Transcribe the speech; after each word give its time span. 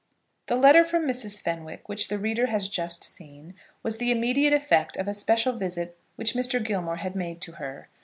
The 0.47 0.55
letter 0.55 0.83
from 0.83 1.05
Mrs. 1.05 1.39
Fenwick, 1.39 1.87
which 1.87 2.07
the 2.07 2.17
reader 2.17 2.47
has 2.47 2.67
just 2.67 3.03
seen, 3.03 3.53
was 3.83 3.97
the 3.99 4.09
immediate 4.09 4.51
effect 4.51 4.97
of 4.97 5.07
a 5.07 5.13
special 5.13 5.53
visit 5.53 5.95
which 6.15 6.33
Mr. 6.33 6.63
Gilmore 6.65 6.95
had 6.95 7.15
made 7.15 7.39
to 7.41 7.51
her. 7.61 7.87